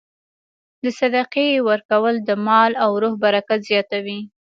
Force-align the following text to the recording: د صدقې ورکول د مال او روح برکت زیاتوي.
د 0.83 0.85
صدقې 0.99 1.49
ورکول 1.69 2.15
د 2.27 2.29
مال 2.45 2.71
او 2.83 2.91
روح 3.01 3.13
برکت 3.23 3.59
زیاتوي. 3.69 4.19